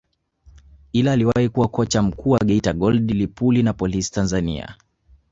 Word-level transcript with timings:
ila 0.93 1.11
aliwahi 1.11 1.49
kuwa 1.49 1.67
kocha 1.67 2.01
mkuu 2.01 2.29
wa 2.29 2.39
Geita 2.39 2.73
Gold 2.73 3.11
Lipuli 3.11 3.63
na 3.63 3.73
Polisi 3.73 4.11
Tanzania 4.11 4.75